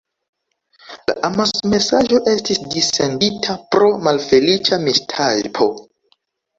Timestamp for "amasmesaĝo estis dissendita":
1.29-3.61